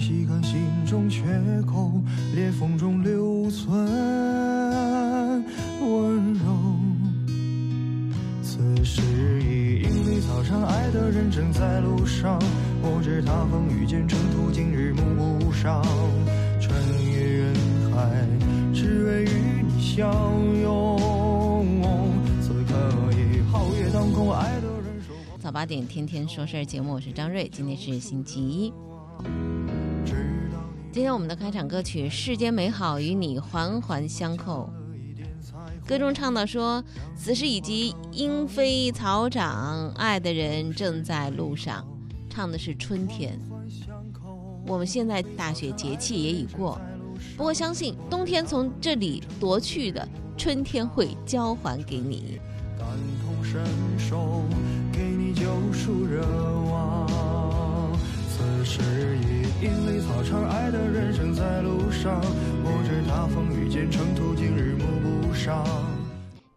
[0.00, 1.22] 细看心中缺
[1.66, 1.92] 口，
[2.34, 3.70] 裂缝中留存
[5.82, 6.42] 温柔。
[8.42, 9.02] 此时
[9.42, 12.40] 已莺飞草长，爱的人正在路上。
[12.82, 15.84] 我知他风雨兼程途，今日暮不赏。
[16.58, 16.74] 穿
[17.12, 17.54] 越人
[17.92, 18.26] 海，
[18.72, 20.10] 只为与你相
[20.62, 20.98] 拥。
[22.40, 22.72] 此刻
[23.12, 25.36] 已皓月当空，爱的人守候。
[25.38, 28.72] 早八点天天说事儿节目，我是张瑞，今天是星期一。
[31.00, 34.70] 今天我们的开场歌曲《世间美好与你环环相扣》，
[35.88, 36.84] 歌中唱到说
[37.16, 41.82] ：“此时已及莺飞草长，爱的人正在路上。”
[42.28, 43.40] 唱的是春天。
[44.66, 46.78] 我们现在大雪节气也已过，
[47.34, 52.38] 不过相信冬天从这里夺去的，春天会交还给你。
[52.78, 52.86] 感
[53.24, 53.64] 同身
[53.98, 54.42] 受，
[54.92, 56.59] 给你救赎热。
[58.72, 62.20] 时已莺飞草长，爱的人生在路上。
[62.62, 65.66] 我知他风雨兼程途，经日暮不赏。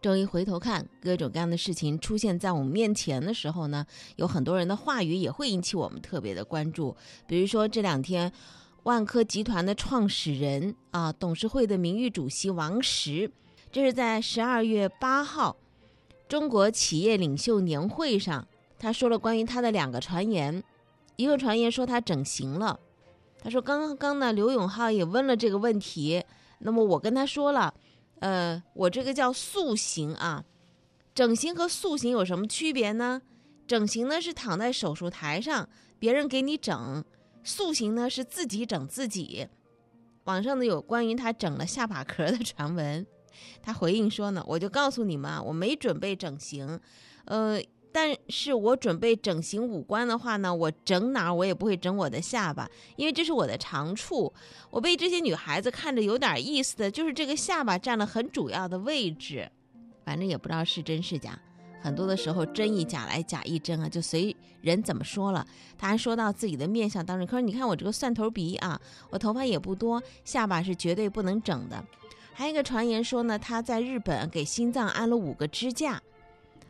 [0.00, 6.96] 周一回头看，各种各样的事情出现在我们面前的时候呢，有很多人的话语也会引起我们特别的关注。
[7.26, 8.30] 比如说这两天，
[8.84, 13.28] 万科集团的创始人啊，董事会的名誉主席王石，
[13.72, 15.56] 这是在十二月八号
[16.28, 18.46] 中国企业领袖年会上，
[18.78, 20.62] 他说了关于他的两个传言。
[21.16, 22.78] 一个传言说他整形了，
[23.40, 26.24] 他说刚刚呢，刘永浩也问了这个问题，
[26.58, 27.74] 那么我跟他说了。
[28.20, 30.44] 呃，我这个叫塑形啊，
[31.14, 33.20] 整形和塑形有什么区别呢？
[33.66, 37.02] 整形呢是躺在手术台上，别人给你整；
[37.42, 39.48] 塑形呢是自己整自己。
[40.24, 43.06] 网上呢有关于他整了下巴壳的传闻，
[43.60, 46.80] 他回应说呢，我就告诉你们啊，我没准备整形，
[47.26, 47.60] 呃，
[47.94, 54.34] 但是我准备整形五官的话呢，我整哪儿我也不会整我的下巴，因为这是我的长处。
[54.68, 59.48] 我被这些女孩子看着有点意思的就是这个下巴占了很主要的位置，
[60.04, 61.38] 反正也不知道是真是假。
[61.80, 65.46] 很多的时候真亦假来假亦真啊，就随人怎么说了。
[65.78, 68.80] 他还说到自己的面相当中，他说：“你看我这个蒜头鼻啊，
[69.10, 71.84] 我头发也不多，下巴是绝对不能整的。”
[72.34, 76.02] 还有一个传言说呢，他在日本给心脏安了五个支架。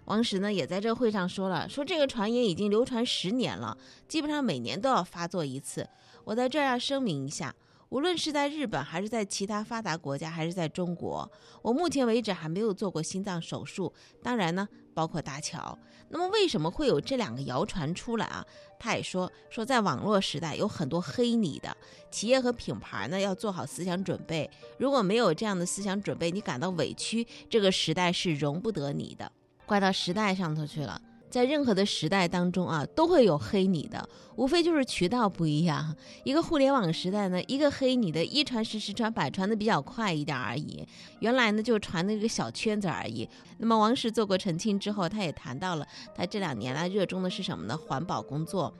[0.06, 3.76] 王石呢也在这会上说了，说这个传言已经流传十年了，
[4.06, 5.88] 基本上每年都要发作一次。
[6.24, 7.54] 我在这儿要声明一下，
[7.88, 11.30] 无论是在日本还是在其他发达国家，还是在中国，
[11.62, 13.92] 我目前为止还没有做过心脏手术。
[14.22, 15.78] 当然呢，包括搭桥。
[16.10, 18.44] 那么为什么会有这两个谣传出来啊？
[18.78, 21.74] 他也说说在网络时代有很多黑你的
[22.10, 24.48] 企业和品牌呢，要做好思想准备。
[24.78, 29.32] 如果没有这样的思想准备，你感到委屈，这个时代是容不得你的。
[29.66, 31.00] 怪到时代上头去了。
[31.30, 35.92] 在任何的时代当中啊，都会有黑你的，无非就是渠道不一样。
[36.22, 40.86] 一个互联网时代呢，一个黑你的，一传十，十传百，传的比较快一点而已。
[41.18, 43.28] 原来呢，就传的一个小圈子而已。
[43.58, 47.76] 那么王石做过澄清之后，他也谈到了他这两年来热衷的是什么呢？
[47.76, 48.72] 环保工作。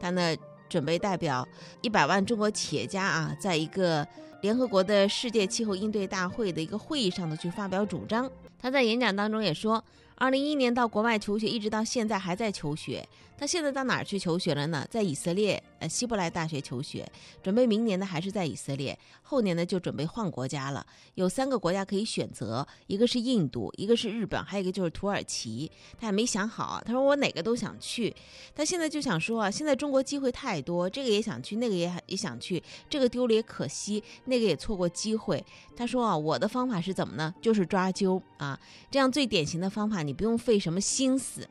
[0.00, 0.34] 他呢，
[0.66, 1.46] 准备代表
[1.82, 4.06] 一百万中国企业家啊，在一个
[4.40, 8.30] 联合国的世界气候应对大会的一个会议上呢，去发表主张。
[8.58, 9.84] 他在演讲当中也说。
[10.18, 13.08] 二零一一年到国外求学，一直到现在还在求学。
[13.38, 14.84] 他现在到哪儿去求学了呢？
[14.90, 17.08] 在以色列，呃，希伯来大学求学，
[17.40, 20.84] 准备明年呢还是在以色列，后年呢就准备换国家了。
[21.14, 25.70] 有三个国家可以选择，一个是印度，一个是日本，还有一个就是土耳其。
[26.00, 28.12] 他也没想好，他说我哪个都想去。
[28.56, 32.60] 他现在就想说啊，现在中国机会太多，这个也想去，那个也也想去，
[32.90, 35.44] 这个丢了也可惜，那个也错过机会。
[35.76, 37.32] 他说啊，我的方法是怎么呢？
[37.40, 38.58] 就是抓阄啊，
[38.90, 41.48] 这样最典型的方法，你不用费什么心思，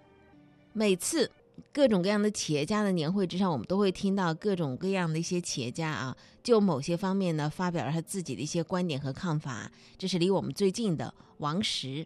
[0.73, 1.31] 每次。
[1.73, 9.71] 各种各样的企业家的年会之上，我们都会听到各种各样的一些企业家啊，就某些方面呢，发表了他自己的一些观点和看法。
[9.97, 12.05] 这是离我们最近的王石，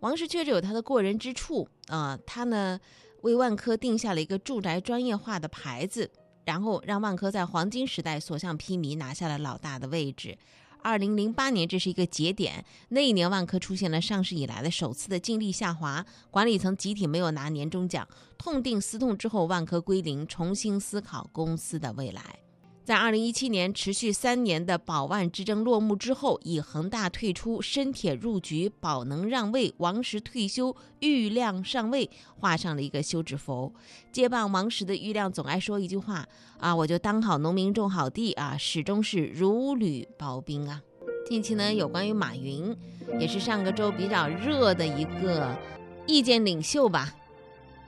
[0.00, 2.78] 王石确实有他的过人之处啊，他呢
[3.22, 6.10] 为万科定下了一个住宅专业化的牌子，
[6.44, 10.36] 然后让万科在黄金时代所向披靡，拿下了老大的位置。
[10.86, 12.64] 二零零八年，这是一个节点。
[12.90, 18.06] 那一年，万科出现了上市以来的首次的净利下滑，管理层集体没有拿年终奖，
[18.38, 22.45] 痛定思痛之后，万科归零，重新思考公司的未来。
[22.86, 33.74] 在二零一七年持续三年的宝万之争落幕之后，以恒大退出、深铁入局、宝能让位、王石退休、郁亮上位画上了一个休止符。
[34.12, 36.24] 接棒王石的郁亮总爱说一句话
[36.60, 40.80] 啊，我就当好农民种好地啊，始终是如履薄冰啊。
[41.28, 42.72] 近期呢，有关于马云，
[43.18, 45.58] 也是上个周比较热的一个
[46.06, 47.12] 意见领袖吧，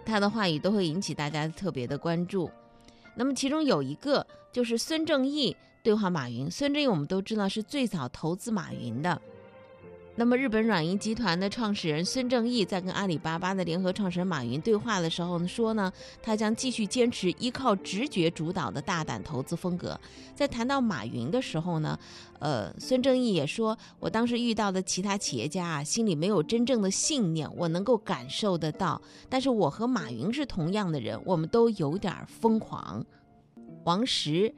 [0.04, 2.50] 他的话语都会引起大家特别的关注。
[3.14, 4.24] 那么其中有一个
[4.58, 6.50] 就是孙正义对话马云。
[6.50, 9.22] 孙正义我们都知道是最早投资马云的。
[10.16, 19.96] 那么日本软银集团的创始人孙正义在跟阿里巴巴的联合创始人马云对话的时候呢，说呢，他将继续坚持依靠直觉主导的大胆投资风格。
[20.34, 21.96] 在谈到马云的时候呢，
[22.40, 29.00] 呃，孙正义也说，我当时遇到的其他企业家啊，心里没有真正的信念，我能够感受得到。
[29.28, 33.06] 但是我和马云是同样的人，我们都有点疯狂。
[33.88, 34.54] 王石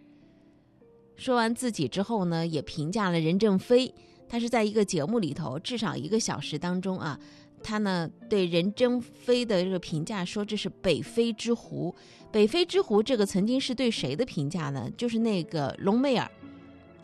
[1.15, 3.94] 说完自己之后呢，也评价了任正非。
[4.29, 7.17] 他是在一个节目里头，至少一个小时当中啊，
[7.62, 11.94] 他呢对任正非的这个评价说这是北非之狐。
[12.32, 14.91] 北非之狐这个曾经是对谁的评价呢？
[14.97, 16.29] 就是那个隆美尔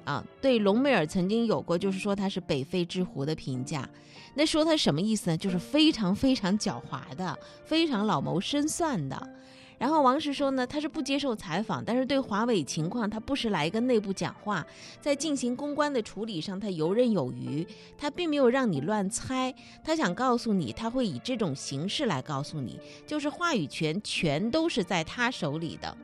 [0.05, 3.89] 啊，对隆美尔曾经有过就是说他是北非之狐的评价。
[4.35, 5.37] 那说他什么意思呢？
[5.37, 9.17] 就是非常非常狡猾的，非常老谋深算的。
[9.79, 14.67] 然后王石说呢，他是不接受采访，但是对华为情况，他不时来一个内部讲话，
[15.01, 17.67] 在进行公关的处理上，他游刃有余，
[17.99, 25.97] 他并没有让你乱猜，他想告诉你，他会以这种形式来告诉你，就是话语权全都是在他手里的。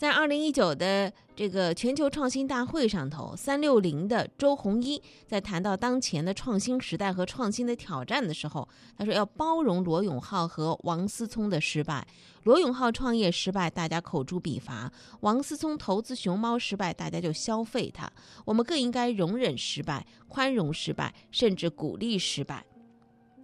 [0.00, 8.66] 在二零一九的这个全球创新大会上头，三六零的周鸿祎在谈到当前的创新时代和创新的挑战的时候，
[8.96, 12.06] 他说要包容罗永浩和王思聪的失败。
[12.44, 18.10] 罗永浩创业失败，大家口诛笔伐；王思聪投资熊猫失败，大家就消费他。
[18.46, 22.64] 我们更应该容忍失败，宽容失败，甚至鼓励失败。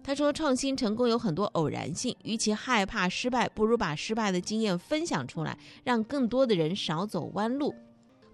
[0.07, 7.75] 他说：“创新成功有很多偶然性，与其害怕失败，不如把失败的经验分享出来，让更多的人少走弯路。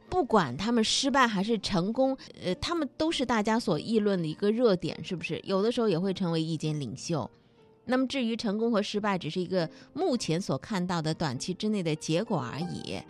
[0.07, 5.41] 不管他们失败还是成功，呃，他们都是大家所议论的一个热点，是不是？
[5.45, 7.27] 有的时候也会成为意见领袖。
[7.85, 13.01] 那么至于成功和失败，只是一个目前所看到的短期之内的结果而已。”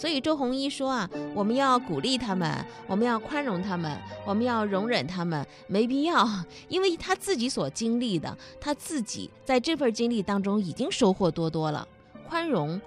[0.00, 6.26] 所以周鸿祎说啊，我们要鼓励他们，我们要宽容他们，我们要容忍他们，没必要，
[6.68, 11.86] 因为他自己所经历的，他自己在这份经历当中已经收获多多了。
[12.26, 12.80] 宽容、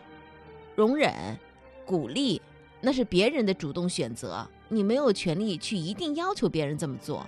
[0.75, 1.38] 容忍、
[1.86, 2.42] 鼓励，
[2.81, 7.24] 那是别人的主动选择，你没有权利去一定要求别人这么做。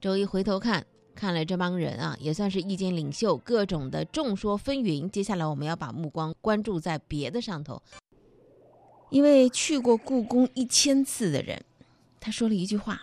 [0.00, 0.82] 周一回头看。
[1.22, 5.08] 看来这帮人啊，也算是意见领袖，各种的众说纷纭。
[5.08, 7.80] 接下来我们要把目光关注在别的上头。
[9.08, 11.62] 一位去过故宫一千次的人，
[12.18, 13.02] 他说了一句话，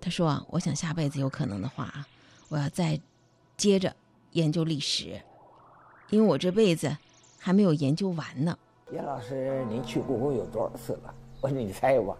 [0.00, 2.04] 他说啊，我想下辈子有可能的话啊，
[2.48, 3.00] 我要再
[3.56, 3.94] 接着
[4.32, 5.20] 研究历史，
[6.08, 6.96] 因为我这辈子
[7.38, 8.58] 还没有研究完呢。
[8.92, 11.14] 叶老师，您去故宫有多少次了？
[11.40, 12.16] 我说你猜吧。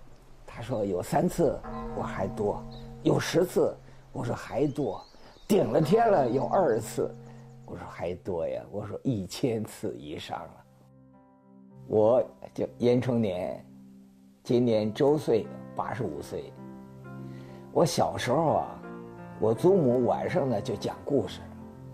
[0.46, 1.58] 他说有三次，
[1.96, 2.62] 我还多；
[3.02, 3.76] 有十次，
[4.12, 5.04] 我说还多。
[5.50, 7.12] 顶了天了，有二十次，
[7.66, 10.64] 我说还多呀，我说一千次以上了。
[11.88, 13.60] 我叫严成年，
[14.44, 16.52] 今年周岁八十五岁。
[17.72, 18.80] 我小时候啊，
[19.40, 21.40] 我祖母晚上呢就讲故事，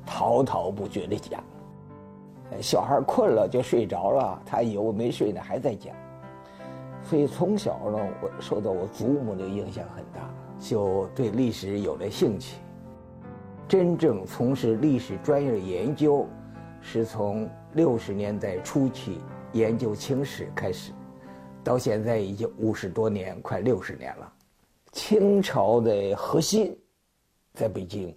[0.04, 1.42] 滔滔不绝的讲。
[2.60, 5.96] 小孩困了就睡着了，他以为我没睡呢，还在讲。
[7.04, 12.58] 所以从小呢，我受到我祖母的影响很大，就对历史有了兴趣。
[13.68, 16.24] 真正从事历史专业研究，
[16.80, 19.18] 是从六十年代初期
[19.52, 20.92] 研究清史开始，
[21.64, 24.32] 到现在已经五十多年，快六十年了。
[24.92, 26.78] 清朝的核心
[27.54, 28.16] 在北京，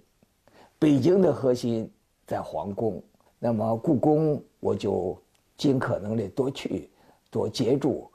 [0.77, 1.91] 北京的核心
[2.27, 3.03] 在皇宫。
[3.39, 5.19] 那么故宫，我就
[5.57, 6.91] 尽可能的多去，
[7.31, 8.07] 多接触。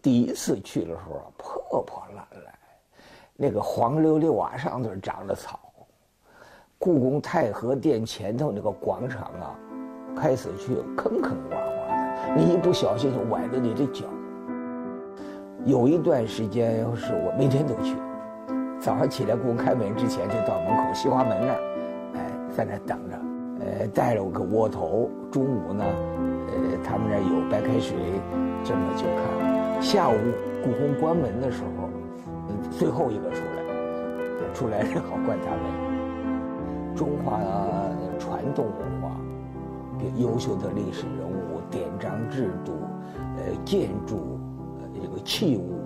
[0.00, 2.58] 第一次去的时候，破破烂烂，
[3.36, 5.69] 那个黄溜溜瓦上头长着草。
[6.82, 9.52] 故宫太和殿前头那个广场啊，
[10.16, 14.06] 开始去坑坑洼洼的，你一不小心就崴了你的脚。
[15.66, 17.94] 有一段时间，是我每天都去，
[18.80, 21.60] 早上起来故宫开门之前就到门口西华门那儿，
[22.14, 23.16] 哎，在那等着，
[23.60, 25.10] 呃，带了个窝头。
[25.30, 27.94] 中午呢，呃，他们那儿有白开水，
[28.64, 29.82] 这么就看。
[29.82, 30.16] 下午
[30.64, 31.90] 故宫关门的时候，
[32.70, 35.89] 最后一个出来，出来正好关他门。
[36.96, 37.40] 中华
[38.18, 39.20] 传统文化
[40.18, 42.72] 优秀的历史人物、典章制度、
[43.36, 44.38] 呃建筑、
[44.80, 45.78] 呃这个器物，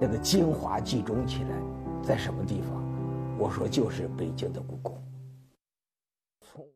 [0.00, 1.50] 那个精华集中起来，
[2.02, 2.82] 在什么地方？
[3.38, 5.02] 我说就是北京的故宫。
[6.40, 6.66] 从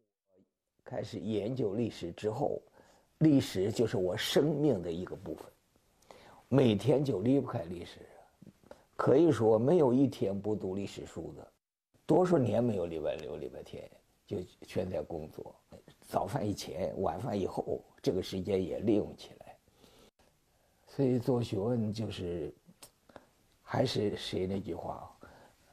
[0.84, 2.62] 开始研究历史之后，
[3.18, 5.46] 历史就是我生命的一个部分，
[6.48, 8.00] 每天就离不开历史，
[8.96, 11.46] 可以说没有一天不读历史书的。
[12.06, 13.90] 多少年没有礼拜六、礼拜天，
[14.26, 15.54] 就全在工作。
[16.02, 19.56] 早饭以前、晚饭以后，这个时间也利用起来。
[20.86, 22.54] 所以做学问就是，
[23.62, 25.10] 还是谁那句话，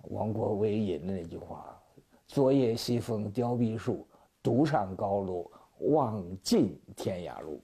[0.03, 1.77] 王国维引的那句话
[2.25, 4.07] ：“昨夜西风凋碧树，
[4.41, 7.61] 独上高楼，望尽天涯路。”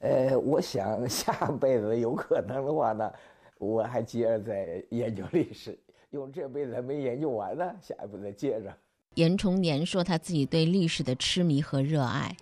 [0.00, 3.12] 呃，我想下辈子有可能的话呢，
[3.58, 5.78] 我还接着在研究历史。
[6.12, 8.76] 用这辈子还没研究完呢，下一步再接着。
[9.14, 12.36] 严崇年说他自己对历史的痴迷和热爱，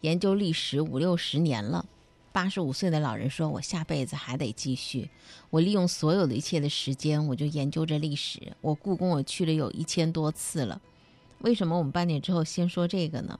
[0.00, 1.84] 研究历史五六十年了。
[2.32, 5.10] 八十五岁的老人说：“我下辈子还得继续，
[5.50, 8.52] 我利用所有的一切的时间，我就研究这历史。
[8.60, 10.80] 我故宫我去了有一千多次了。
[11.40, 13.36] 为什么我们半点之后先说这个呢？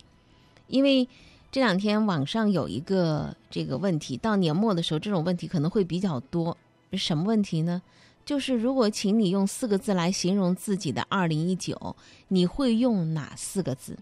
[0.66, 1.06] 因为
[1.52, 6.56] 这两天网上有一个这个问题，到年末的时候，这种问题可能会比较多。
[6.92, 7.80] 什么问题呢？”
[8.26, 11.95] 就是如果请你用四个字来形容自己的二零一九，
[12.26, 13.97] 你会用哪四个字？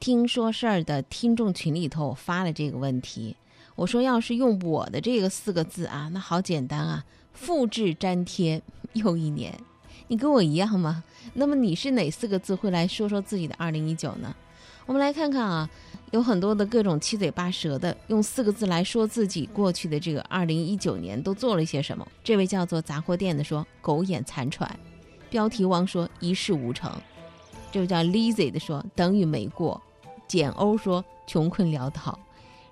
[0.00, 3.36] 听说事儿的听众群里头我发了这个问题，
[3.76, 8.60] 我说要是用我的这个四个字啊，那好简单啊，复制粘贴
[8.94, 9.56] 又一年。
[10.08, 11.04] 你跟我一样吗？
[11.34, 14.34] 那么你是哪四个字会来说说自己的二零一九呢？
[14.88, 15.70] 我们来看看啊。
[16.10, 22.08] 有很多的各种七嘴八舌的，用四个字来说自己过去的这个二零一九年都做了些什么。
[22.24, 24.74] 这位叫做杂货店的说狗眼残喘，
[25.28, 26.90] 标题王说一事无成，
[27.70, 29.78] 这位叫 lizy 的说等于没过，
[30.26, 32.18] 简欧说穷困潦倒，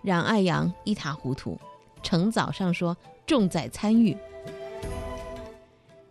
[0.00, 1.60] 冉爱阳一塌糊涂，
[2.02, 2.96] 程早上说
[3.26, 4.16] 重在参与，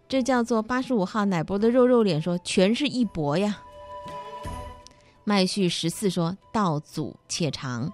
[0.07, 3.63] 这叫做八十五号奶波的肉肉脸说全是一博呀。
[5.27, 7.91] 麦序十四说：“道阻且长。”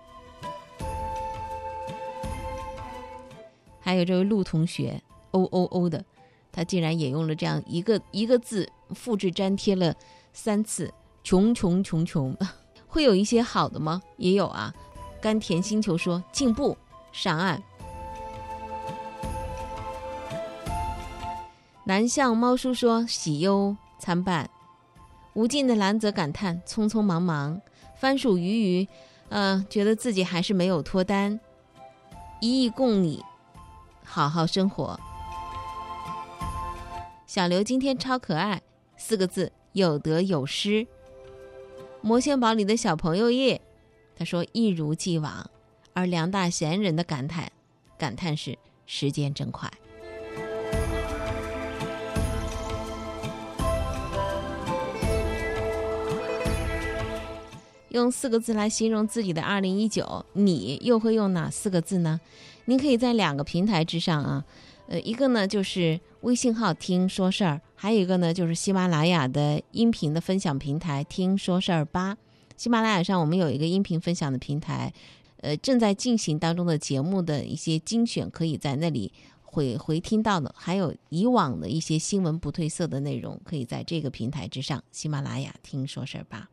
[3.80, 6.04] 还有这位陆同学，O O O 的，
[6.52, 9.96] 他竟然也用了这样一个一个字复制粘贴了
[10.34, 12.36] 三次，穷穷穷穷，
[12.86, 14.02] 会有一些好的吗？
[14.18, 14.74] 也有啊。
[15.22, 16.78] 甘甜星球说：“进步
[17.14, 17.64] 上岸。”
[21.86, 24.50] 南向猫叔说：“喜忧参半。”
[25.34, 27.62] 无尽的蓝则感叹匆匆忙忙，
[27.96, 28.88] 番薯鱼鱼，
[29.30, 31.40] 呃，觉得自己还是没有脱单。
[32.42, 33.24] 一亿供你
[34.04, 35.00] 好好生活。
[37.26, 38.62] 小刘今天超可爱，
[38.98, 40.86] 四个字有得有失。
[42.02, 43.62] 魔仙堡里的小朋友叶，
[44.16, 45.50] 他说一如既往。
[45.94, 47.52] 而梁大贤人的感叹，
[47.98, 49.72] 感叹是时间真快。
[57.92, 62.22] 用四个字来形容自己的二零一九，你又会用哪四个字呢？
[62.66, 64.46] 您可以在两个平台之上啊，
[64.88, 72.18] 呃，一个呢就是微信号“听说事儿”，还有一个呢就是喜马拉雅的音频的分享平台“听说事儿吧”。
[72.56, 74.94] 喜马拉雅上我们有一个音频分享的平台，
[75.42, 86.50] 呃，正在进行当中的节目的一些精选，可以在那里回回听到的，还有以往的一些新闻不褪色的内容，可以在这个平台之上，喜马拉雅“听说事儿吧”。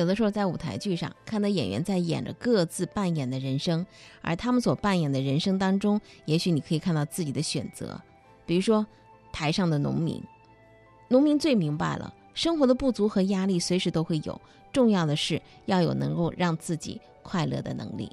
[0.00, 3.84] 有的时候在舞台剧上看到演员在演着各自扮演的人生，
[4.22, 8.00] 而他们所扮演的人生当中，也许你可以看到自己的选择。
[8.46, 8.86] 比如说，
[9.30, 10.22] 台上的农民，
[11.08, 14.40] 农民最明白了生活的不足和压力随时都会有，
[14.72, 18.10] 重要的是要有能够让自己快乐的能力。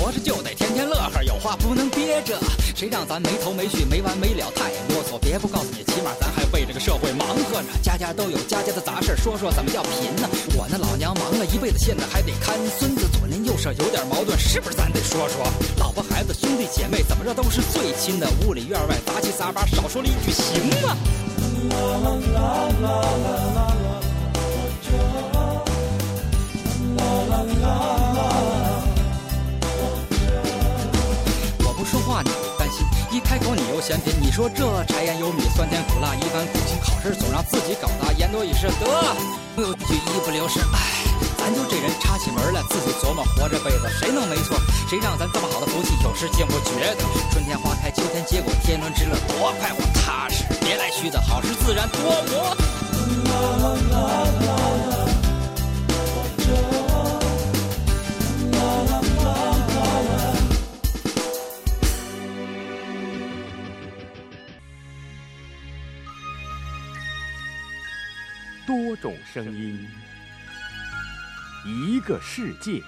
[0.00, 2.38] 活着就得天天乐呵，有话不能憋着。
[2.74, 5.18] 谁让咱没头没绪、没完没了，太啰嗦。
[5.20, 7.68] 别不告诉你，起码咱还为这个社会忙活着。
[7.82, 10.26] 家家都有家家的杂事，说说怎么叫贫呢？
[10.56, 15.46] 我那老娘忙了一辈子，现在还得看孙子，左邻右舍有点矛盾，是不是咱得说说？
[15.76, 20.96] 老婆孩子兄弟姐妹怎么着都是最亲的，屋里院外杂七杂八，少说了一句行吗？
[21.68, 22.40] 啦啦啦
[22.80, 23.36] 啦啦
[26.96, 27.99] 啦啦
[33.20, 34.12] 开口你又嫌贫。
[34.20, 38.86] 你说这柴盐油米酸甜苦辣一番苦心，好事总让自己搞大，言多语失得。
[39.56, 40.78] 又句一不留神，唉，
[41.36, 44.56] 咱就这人插起门来自己琢磨，活这辈子谁能没错？
[44.88, 47.04] 谁让咱这么好的福气有时竟不觉得？
[47.30, 52.00] 春天花开，秋天结果，天伦之乐多快活踏实，别来虚的好事自然多
[52.30, 52.56] 磨。
[68.70, 69.84] 多种声音，
[71.66, 72.80] 一个世界。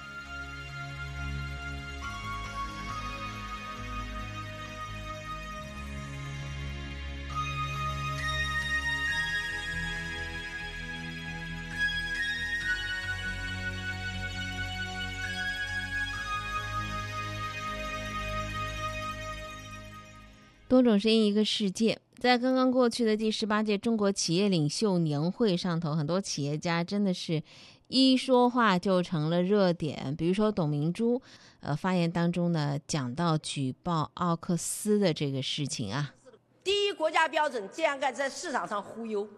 [20.68, 22.01] 多种声音，一个世界。
[22.22, 27.42] 在刚刚过去的第十八届中国企业领袖年会上头，很多企业家真的是
[27.88, 30.14] 一说话就成了热点。
[30.14, 31.20] 比如说董明珠，
[31.58, 36.14] 呃，发言当中呢讲到举报奥克斯的这个事情啊，
[36.62, 39.28] 第一国家标准竟然敢在市场上忽悠、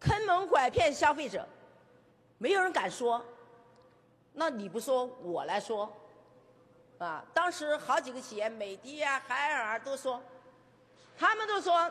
[0.00, 1.46] 坑蒙拐骗消费者，
[2.38, 3.22] 没有人敢说。
[4.32, 5.92] 那你不说，我来说。
[6.96, 10.22] 啊，当时好几个企业，美的啊、海尔都说，
[11.16, 11.90] 他们都说，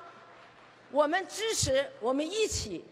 [0.91, 2.85] 我们支持，我们一起。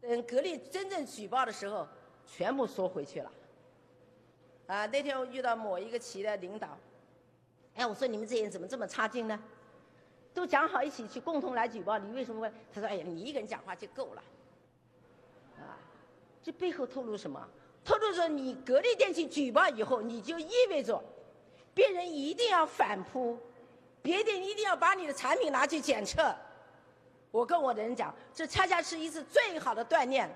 [0.00, 1.86] 等格力真正举报的时候，
[2.26, 3.32] 全部缩回去了。
[4.68, 6.78] 啊，那天我遇到某一个企业的领导，
[7.74, 9.42] 哎，我说你们这些人怎么这么差劲呢？
[10.32, 12.52] 都讲好一起去共同来举报，你为什么会？
[12.72, 14.22] 他说，哎呀，你一个人讲话就够了。
[15.58, 15.78] 啊，
[16.42, 17.48] 这背后透露什么？
[17.84, 21.02] 透露着你格力电器举报以后，你就意味着
[21.74, 23.38] 别人一定要反扑，
[24.06, 26.32] 别店一定要把你的产品拿去检测。
[27.32, 30.30] 我跟我的人讲，这恰恰是一次最好的锻炼。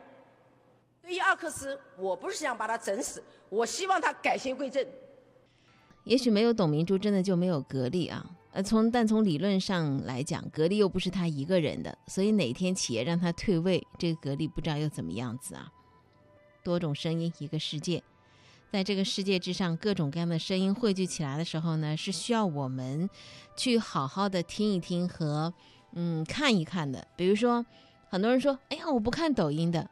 [1.01, 4.85] 对于奥克斯，我不是想把他整死，我希望他改邪归正。
[6.03, 8.29] 也许没有董明珠，真的就没有格力啊。
[8.51, 15.71] 呃，从但从理论上来讲，格力又不是他一个人的，所以哪天企业让他退位，这个格力不知道又怎么样子啊。
[16.65, 18.03] 多种声音，一个世界，
[18.73, 23.11] 在这个世界之上，各种各样的声音汇聚起来的时候呢，是需要我们
[23.57, 25.53] 去好好的听一听和
[25.95, 27.05] 嗯看一看的。
[27.17, 27.67] 比如说，
[28.09, 29.91] 很多人说：“哎呀，我不看抖音的。”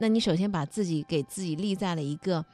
[0.00, 2.44] 那你首先把自己给自己立在了一个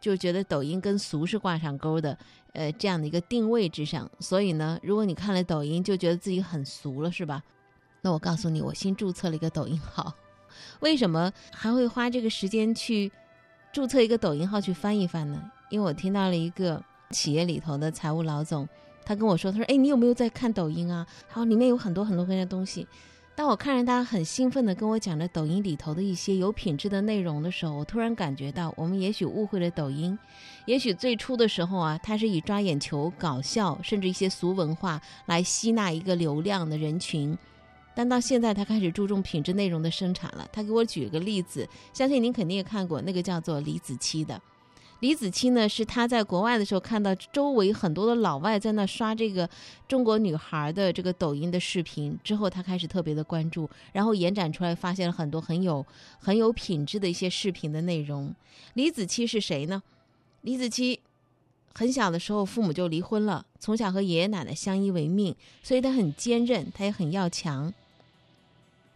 [0.00, 2.16] 就觉得抖音跟俗是挂上钩的
[2.52, 4.10] 呃这样的一个定位之上。
[4.20, 7.42] 所以呢，如果你看了抖音就觉得自己很俗了，是吧？
[8.00, 10.14] 那我告诉你，我新注册了一个抖音号。
[10.80, 13.12] 为什么还会花这个时间去
[13.72, 15.40] 注册一个抖音号去翻一翻呢？
[15.68, 18.68] 因为我听到了一个企业里头的财务老总，
[19.04, 21.06] 他跟我说：“他说，哎，你有没有在看抖音啊？
[21.28, 22.86] 然后里面有很多很多各样东西。
[23.36, 30.18] 当我看着他很兴奋的跟我讲着抖音里头的一些有品质的内容的时候，我突然感觉到，我们也许误会了抖音。
[30.66, 37.38] 也许最初的时候啊，它是以抓眼球、搞笑，甚至一些俗文化来吸纳一个流量的人群。”
[37.94, 40.48] 但到现在，他开始注重品质内容的生产了。
[40.52, 44.40] 他给我举了个例子，相信您肯定也看过，那个叫做李子柒的。
[45.00, 49.48] 李子柒呢，是他在国外的时候看到周围很多的老外在那刷这个
[49.88, 55.84] 中国女孩的这个抖音的视频之后，他开始特别的关注，然后延展出来，发现了很多很有
[56.18, 58.34] 很有品质的一些视频的内容。
[58.74, 59.82] 李子柒是谁呢？
[60.42, 60.98] 李子柒
[61.74, 67.72] 很小的时候父母就离婚了，从小和爷爷奶奶相依为命，所以他很坚韧，他也很要强。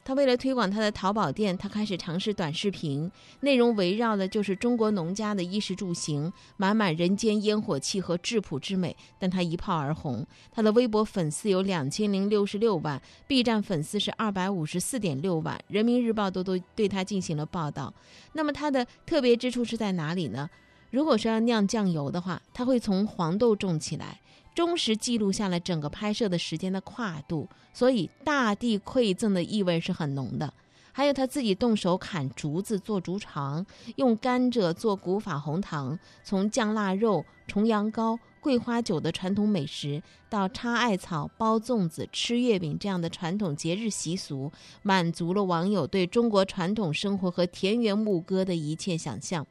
[0.05, 8.95] 他为了推广他的淘宝店，他开始尝试短视频，内容围绕的就是中国农家的衣食住行，满满人间烟火气和质朴之美。
[9.19, 17.93] 但他一炮而红，他的微博粉丝有两千零六十六万，B 站粉丝是二百五十四点六万，人民日报都都对他进行了报道。
[18.35, 20.51] 那么他的特别之处是在哪里呢？
[20.91, 24.21] 如果说要酿酱油的话，他会从黄豆种起来。
[24.55, 30.55] 忠实记录下了整个拍摄的时间的跨度，所以大地馈赠的意味是很浓的。
[30.93, 49.45] 还有他自己动手砍竹子做竹床，用甘蔗做古法红糖，从酱腊肉、重阳糕、桂花酒的传统美食，到插艾草、包粽子、吃月饼这样的传统节日习俗，满足了网友对中国传统生活和田园牧歌的一切想象。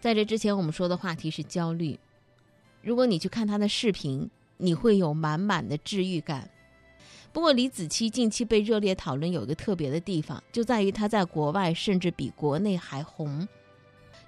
[0.00, 2.00] 在这之前，我们说的话题是焦虑。
[2.80, 6.50] 如果你去看他的视频，你会有满满的治愈感。
[7.32, 13.46] 不过，李子柒近期被热烈讨论有一个特别的地方，就在于她在国外甚至比国内还红。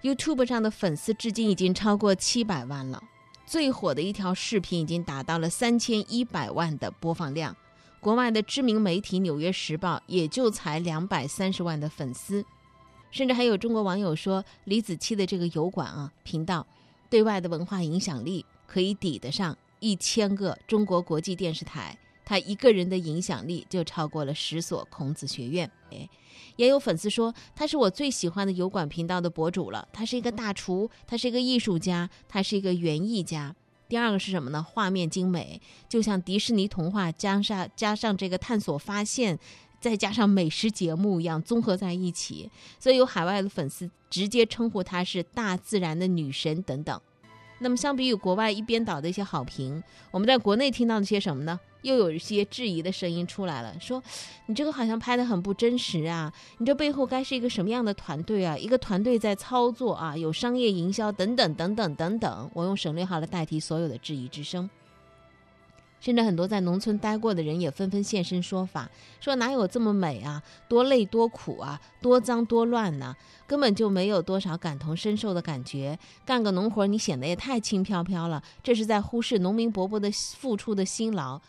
[0.02, 3.02] YouTube 上的粉丝至今已经超过七百万了，
[3.46, 7.56] 最火的一条视频已经达到了三千一百万的播放量。
[8.00, 12.44] 国外的知名媒体《纽约时报》也就才两百三十万的粉丝，
[13.10, 16.66] 甚至还有中国网友说，李子柒的这个油管啊频道，
[17.10, 19.56] 对外的文化影响力可以抵得上。
[19.80, 25.70] 一千个中国国际电视台，他一个人的影响力就超过了十所孔子学院。
[25.90, 26.08] 哎，
[26.56, 29.88] 也有粉丝说他是我最喜欢的油管频道的博主了。
[29.92, 33.56] 他是一个大厨，他是一个艺术家，他是一个园艺家。
[33.88, 34.62] 第二个是什么呢？
[34.62, 39.36] 画面精美，就像迪士尼童话加上加上这个探索发现
[39.80, 47.00] 再加上美食节目一样综合在一起，所以有海外的粉丝直接称呼她是大自然的女神等等。
[47.60, 51.60] 那么，相比于国外一边倒的一些好评，我们在国内听到的些什么呢？
[51.82, 54.02] 又有一些质疑的声音出来了，说
[54.46, 58.56] 你这个好像拍的很不真实啊，你这背后该是一个什么样的团队啊？
[58.56, 62.50] 一个团队在操作啊，有商业营销等等等等等等。
[62.52, 64.68] 我用省略号来代替所有的质疑之声。
[66.00, 70.42] 甚至很多在农村待过的人也纷纷现身说法，说哪有这么美啊？
[70.68, 71.80] 多累多苦啊？
[72.00, 73.14] 多脏多乱呢？
[73.46, 75.98] 根本就没有多少感同身受的感觉。
[76.24, 81.40] 干个农活，你显得也太轻飘飘了，这是在忽视农民伯伯的付出的辛劳。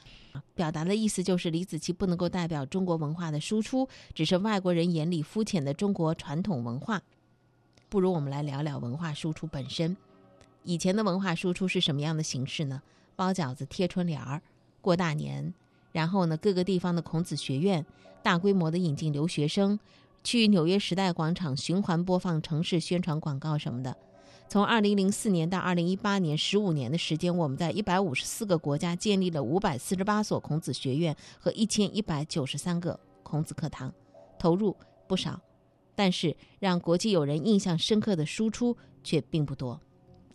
[0.55, 7.01] 表达的意思就是李子柒不能够代表中国文化的输出，只是外国人眼里肤浅的中国传统文化。
[7.89, 9.95] 不如我们来聊聊文化输出本身。
[10.63, 12.81] 以前的文化输出是什么样的形式呢？
[13.21, 14.41] 包饺子、贴春联儿、
[14.81, 15.53] 过大年，
[15.91, 17.85] 然后呢，各个地方的孔子学院
[18.23, 19.79] 大规模的引进留学生，
[20.23, 23.95] 去纽约时代广场循环播放城市宣传广告什么的。
[24.49, 33.93] 从二零零四年到二零一八年，十五年的时间，我们在一百五十四个国家建立了五百四十八所孔子学院和一千一百九十三个孔子课堂，
[34.39, 35.39] 投入不少，
[35.93, 39.79] 但是让国际友人印象深刻的输出却并不多。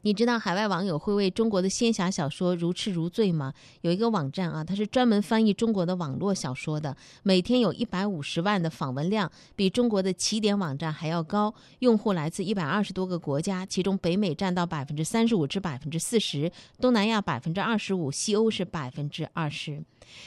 [0.03, 3.53] 你知道海外网友会为中国的仙侠小说如痴如醉吗？
[3.81, 11.53] 有一个网站啊，它是专门翻译中国的网络小说的，每天有一百五十万的访问量，比中国的起点网站还要高。
[11.81, 19.83] 用户来自一百二十多个国家，其中北美占到百分之三十五至百分之四十，东南亚百分之二十五，西欧是百分之二十。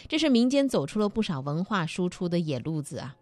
[0.08, 3.16] 这是民间走出了不少文化输出的野路子啊！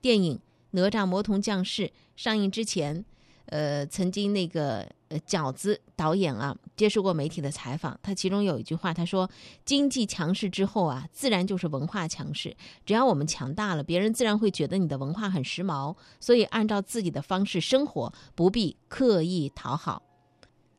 [0.00, 0.36] 电影
[0.70, 1.82] 《哪吒魔童降世》
[2.16, 3.04] 上映之前。
[3.50, 9.28] 呃，曾经那个呃饺子导演啊，接受过媒体的采访，他其中有一句话，他说
[9.64, 12.54] ：“经济强势之后啊，自然就是文化强势。
[12.84, 20.02] 只要我们强大了，别人自然会觉得你的文化很时髦，所以按照自己的方式生活，不必刻意讨好。”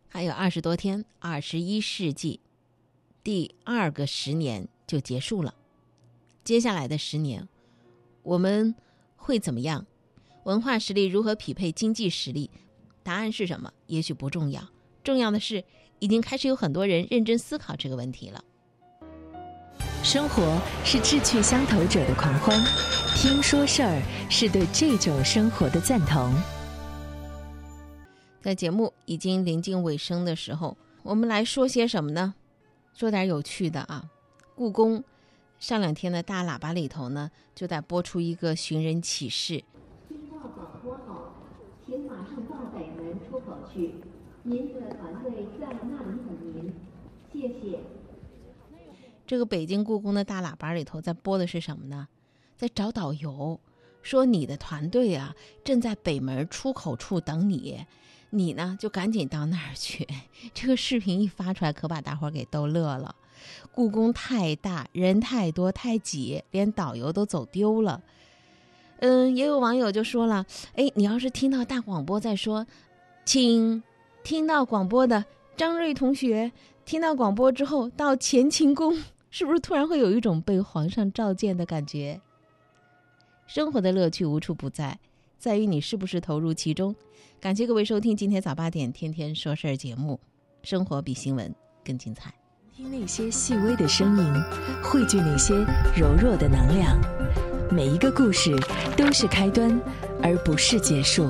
[0.08, 2.39] 还有二十多天，二十一世纪
[3.23, 5.55] 第二个十年就结束了，
[6.43, 7.47] 接下来的十年，
[8.23, 8.75] 我们
[9.15, 9.86] 会怎么样？
[10.43, 12.49] 文化实力如何匹配经济实力？
[13.04, 13.71] 答案是什么？
[13.88, 14.62] 也许不重要，
[15.04, 15.63] 重要的是
[15.99, 18.43] 已经开始有很多人认真思考这个问题了。
[20.02, 22.58] 生活是志趣相投者的狂欢，
[23.15, 26.34] 听说事儿是对这种生活的赞同。
[28.41, 32.34] 在节目已经临近尾声的时候，我们来说些什么呢？
[32.93, 34.06] 说点有趣的啊！
[34.56, 35.04] 故宫
[35.60, 39.63] 上两天的大喇叭里头呢，就在播出一个寻人启事。
[41.86, 43.95] 请马上到北门出口去，
[44.43, 46.73] 您的团队在那里等您，
[47.34, 47.80] 谢谢。
[49.25, 52.08] 这个北京故宫的大喇叭里头在播的是什么呢？
[52.56, 53.60] 在找导游，
[54.04, 57.86] 说你的团队啊正在北门出口处等你，
[58.30, 60.08] 你呢就赶紧到那儿去。
[60.54, 63.15] 这个视频一发出来，可把大伙儿给逗乐了。
[63.71, 68.04] 故宫太大，人太多，太挤，连导游都走丢了。
[68.99, 72.65] 嗯，也有网友就说了，哎，你要是听到大广播在说。
[73.25, 73.83] 请
[74.23, 75.23] 听到广播的
[75.55, 76.51] 张瑞同学，
[76.83, 78.97] 听到广播之后到乾清宫，
[79.29, 82.19] 是不是突然会有一种被皇上召见的感觉？
[83.45, 84.99] 生活的乐趣无处不在，
[85.38, 86.95] 在于你是不是投入其中。
[87.39, 90.19] 感谢各位收听今天早八点天天说事儿节目，
[90.63, 91.53] 生活比新闻
[91.85, 92.33] 更精彩。
[92.75, 94.33] 听那些细微的声音，
[94.83, 95.53] 汇聚那些
[95.95, 96.99] 柔弱的能量，
[97.71, 98.55] 每一个故事
[98.97, 99.79] 都是开端，
[100.23, 101.29] 而不是结束。